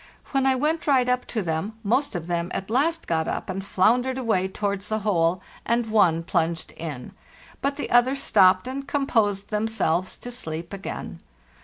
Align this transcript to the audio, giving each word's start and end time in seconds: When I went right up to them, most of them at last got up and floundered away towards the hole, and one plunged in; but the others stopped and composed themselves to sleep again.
When 0.31 0.47
I 0.47 0.55
went 0.55 0.87
right 0.87 1.07
up 1.07 1.27
to 1.27 1.43
them, 1.43 1.77
most 1.83 2.15
of 2.15 2.25
them 2.25 2.49
at 2.55 2.71
last 2.71 3.05
got 3.05 3.27
up 3.27 3.51
and 3.51 3.63
floundered 3.63 4.17
away 4.17 4.47
towards 4.47 4.87
the 4.87 4.97
hole, 5.05 5.43
and 5.63 5.91
one 5.91 6.23
plunged 6.23 6.71
in; 6.71 7.11
but 7.61 7.75
the 7.75 7.91
others 7.91 8.19
stopped 8.23 8.67
and 8.67 8.87
composed 8.87 9.49
themselves 9.49 10.17
to 10.17 10.31
sleep 10.31 10.73
again. 10.73 11.19